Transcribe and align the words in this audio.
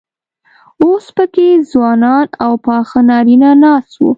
اوس 0.83 1.05
پکې 1.15 1.47
ځوانان 1.71 2.27
او 2.45 2.53
پاخه 2.65 2.99
نارينه 3.09 3.49
ناست 3.63 3.91
وو. 3.99 4.09